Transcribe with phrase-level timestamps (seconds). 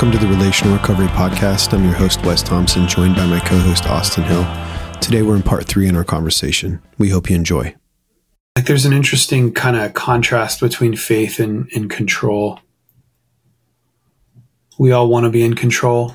[0.00, 1.74] Welcome to the Relational Recovery Podcast.
[1.74, 4.46] I'm your host, Wes Thompson, joined by my co host, Austin Hill.
[4.98, 6.80] Today, we're in part three in our conversation.
[6.96, 7.74] We hope you enjoy.
[8.56, 12.60] Like, there's an interesting kind of contrast between faith and, and control.
[14.78, 16.14] We all want to be in control.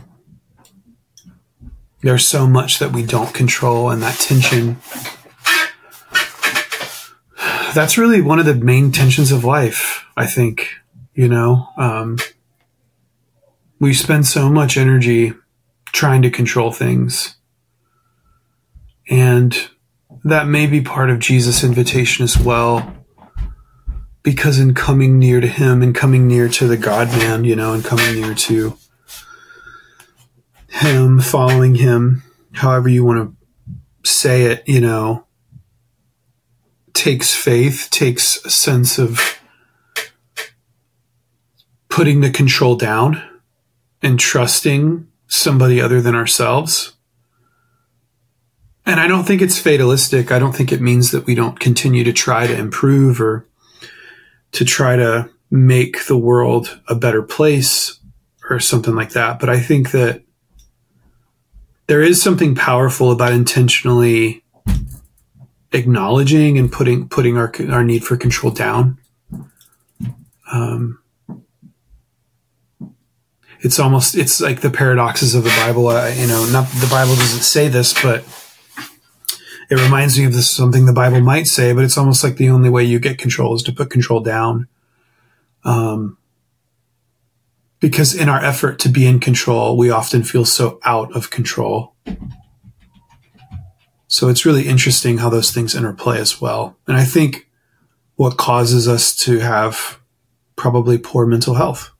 [2.01, 4.77] There's so much that we don't control, and that tension.
[7.75, 10.69] That's really one of the main tensions of life, I think.
[11.13, 12.17] You know, um,
[13.85, 15.31] we spend so much energy
[15.91, 17.35] trying to control things.
[19.07, 19.55] And
[20.23, 23.05] that may be part of Jesus' invitation as well.
[24.23, 27.73] Because in coming near to Him and coming near to the God man, you know,
[27.73, 28.75] and coming near to
[30.67, 33.37] Him, following Him, however you want
[34.03, 35.27] to say it, you know,
[36.93, 39.39] takes faith, takes a sense of
[41.87, 43.21] putting the control down
[44.05, 46.93] and trusting somebody other than ourselves.
[48.85, 50.31] And I don't think it's fatalistic.
[50.31, 53.47] I don't think it means that we don't continue to try to improve or
[54.51, 57.99] to try to make the world a better place
[58.47, 59.39] or something like that.
[59.39, 60.21] But I think that
[61.87, 64.43] there is something powerful about intentionally
[65.71, 68.99] acknowledging and putting putting our our need for control down.
[70.51, 70.99] Um,
[73.65, 75.87] it's almost it's like the paradoxes of the Bible.
[75.87, 78.23] Uh, you know, not the Bible doesn't say this, but
[79.71, 81.73] it reminds me of this something the Bible might say.
[81.73, 84.67] But it's almost like the only way you get control is to put control down.
[85.63, 86.19] Um,
[87.79, 91.95] because in our effort to be in control, we often feel so out of control.
[94.05, 96.77] So it's really interesting how those things interplay as well.
[96.85, 97.49] And I think
[98.15, 99.99] what causes us to have
[100.55, 101.94] probably poor mental health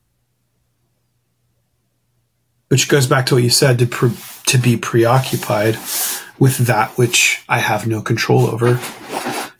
[2.68, 4.16] which goes back to what you said to pre-
[4.46, 5.74] to be preoccupied
[6.38, 8.80] with that which I have no control over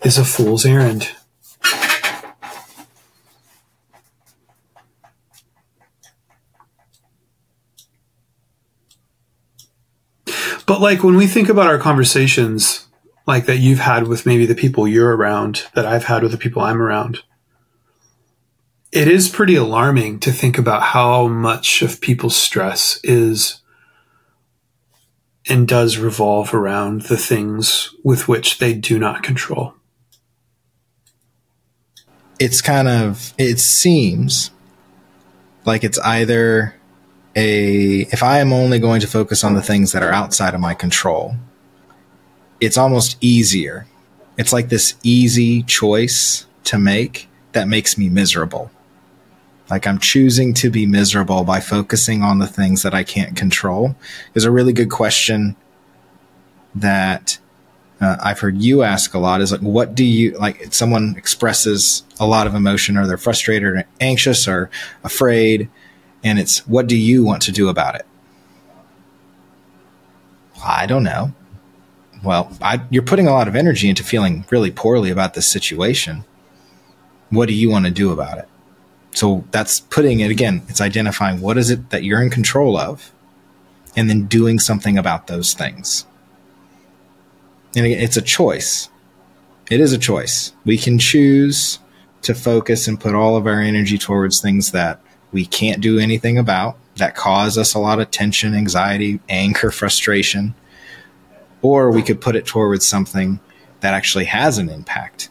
[0.03, 1.11] is a fool's errand.
[10.67, 12.89] But like when we think about our conversations
[13.27, 16.39] like that you've had with maybe the people you're around that I've had with the
[16.39, 17.23] people I'm around
[18.97, 23.61] it is pretty alarming to think about how much of people's stress is
[25.47, 29.75] and does revolve around the things with which they do not control.
[32.39, 34.51] It's kind of, it seems
[35.67, 36.75] like it's either
[37.37, 40.61] a, if I am only going to focus on the things that are outside of
[40.61, 41.37] my control,
[42.61, 43.87] it's almost easier.
[44.39, 48.71] It's like this easy choice to make that makes me miserable.
[49.69, 53.97] Like I'm choosing to be miserable by focusing on the things that I can't control
[54.35, 55.57] is a really good question
[56.75, 57.39] that
[58.01, 60.73] uh, I've heard you ask a lot is like, what do you like?
[60.73, 64.71] Someone expresses a lot of emotion or they're frustrated or anxious or
[65.03, 65.69] afraid.
[66.23, 68.07] And it's, what do you want to do about it?
[70.65, 71.33] I don't know.
[72.23, 76.25] Well, I, you're putting a lot of energy into feeling really poorly about this situation.
[77.31, 78.49] What do you want to do about it?
[79.17, 83.15] So that's putting it again, it's identifying what is it that you're in control of
[83.97, 86.05] and then doing something about those things.
[87.75, 88.91] And again, it's a choice.
[89.71, 90.53] It is a choice.
[90.67, 91.79] We can choose
[92.23, 95.01] to focus and put all of our energy towards things that
[95.33, 100.55] we can't do anything about, that cause us a lot of tension, anxiety, anger, frustration.
[101.63, 103.41] Or we could put it towards something
[103.81, 105.31] that actually has an impact.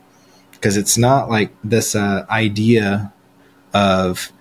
[0.54, 3.12] Because it's not like this uh, idea
[3.76, 4.32] of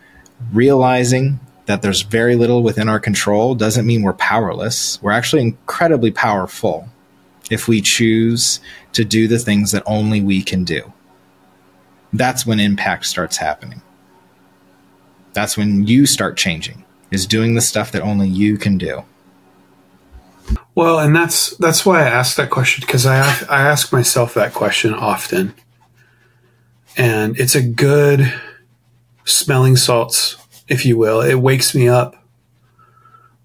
[0.53, 5.03] realizing that there's very little within our control doesn't mean we're powerless.
[5.03, 6.89] We're actually incredibly powerful
[7.51, 8.61] if we choose
[8.93, 10.93] to do the things that only we can do.
[12.13, 13.83] That's when impact starts happening.
[15.33, 19.05] That's when you start changing, is doing the stuff that only you can do.
[20.77, 24.53] Well, and that's that's why I asked that question because I I ask myself that
[24.53, 25.55] question often,
[26.97, 28.33] and it's a good
[29.25, 30.37] smelling salts,
[30.69, 31.21] if you will.
[31.21, 32.17] It wakes me up.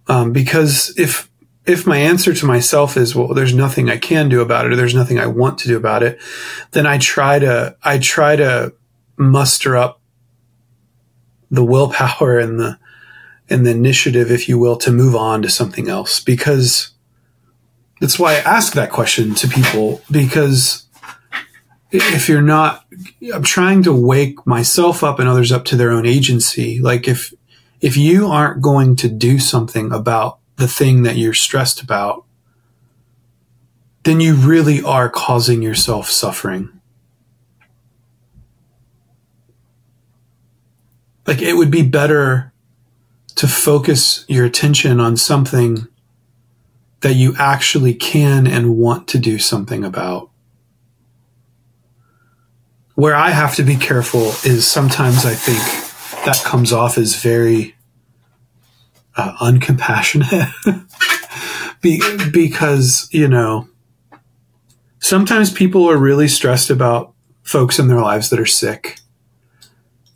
[0.07, 1.29] Um, because if
[1.65, 4.75] if my answer to myself is well there's nothing i can do about it or
[4.75, 6.19] there's nothing i want to do about it
[6.71, 8.73] then i try to i try to
[9.17, 10.01] muster up
[11.51, 12.79] the willpower and the
[13.49, 16.91] and the initiative if you will to move on to something else because
[18.01, 20.87] that's why i ask that question to people because
[21.91, 22.86] if you're not
[23.33, 27.33] i'm trying to wake myself up and others up to their own agency like if
[27.81, 32.25] if you aren't going to do something about the thing that you're stressed about,
[34.03, 36.69] then you really are causing yourself suffering.
[41.25, 42.51] Like it would be better
[43.36, 45.88] to focus your attention on something
[47.01, 50.28] that you actually can and want to do something about.
[53.00, 57.78] Where I have to be careful is sometimes I think that comes off as very
[59.16, 60.51] uh, uncompassionate
[61.81, 62.01] be-
[62.34, 63.69] because, you know,
[65.00, 69.00] sometimes people are really stressed about folks in their lives that are sick,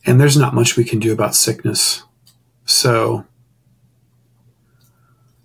[0.05, 2.03] and there's not much we can do about sickness.
[2.65, 3.25] So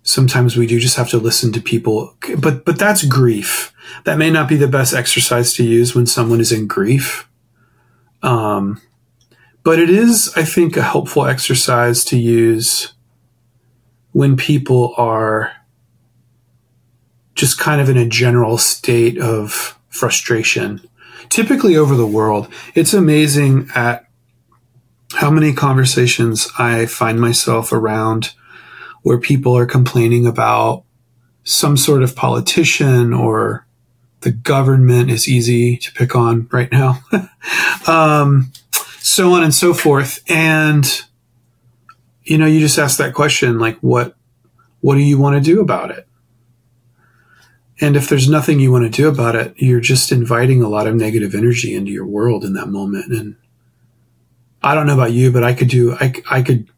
[0.03, 3.73] sometimes we do just have to listen to people, but but that's grief.
[4.03, 7.27] That may not be the best exercise to use when someone is in grief.
[8.21, 8.81] Um,
[9.63, 12.93] but it is, I think, a helpful exercise to use
[14.11, 15.53] when people are
[17.35, 20.81] just kind of in a general state of frustration,
[21.29, 22.47] typically over the world.
[22.75, 24.05] It's amazing at
[25.13, 28.33] how many conversations I find myself around
[29.03, 30.83] where people are complaining about
[31.43, 33.65] some sort of politician or
[34.21, 36.99] the government is easy to pick on right now.
[37.87, 38.51] um,
[38.99, 40.23] so on and so forth.
[40.29, 40.85] And,
[42.23, 44.15] you know, you just ask that question, like, what,
[44.81, 46.07] what do you want to do about it?
[47.81, 50.85] And if there's nothing you want to do about it, you're just inviting a lot
[50.85, 53.13] of negative energy into your world in that moment.
[53.13, 53.37] And
[54.61, 56.69] I don't know about you, but I could do, I, I could,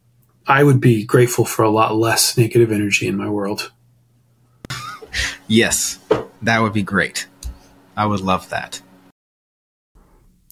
[0.46, 3.72] I would be grateful for a lot less negative energy in my world.
[5.48, 5.98] Yes,
[6.40, 7.26] that would be great.
[7.96, 8.80] I would love that.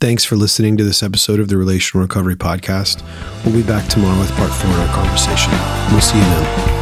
[0.01, 3.03] Thanks for listening to this episode of the Relational Recovery Podcast.
[3.45, 5.53] We'll be back tomorrow with part four of our conversation.
[5.93, 6.80] We'll see you then.